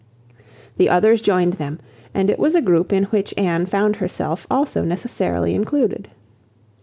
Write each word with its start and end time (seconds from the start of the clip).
The 0.77 0.89
others 0.89 1.21
joined 1.21 1.53
them, 1.61 1.79
and 2.11 2.31
it 2.31 2.39
was 2.39 2.55
a 2.55 2.61
group 2.63 2.91
in 2.91 3.03
which 3.03 3.35
Anne 3.37 3.67
found 3.67 3.97
herself 3.97 4.47
also 4.49 4.83
necessarily 4.83 5.53
included. 5.53 6.09